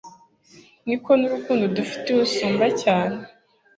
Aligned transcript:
niko 0.85 1.09
n'urukundo 1.19 1.63
adufitiye 1.69 2.19
usumba 2.27 2.65
cyane 2.81 3.17